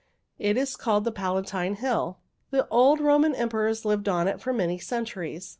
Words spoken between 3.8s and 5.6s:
lived on it for many centuries.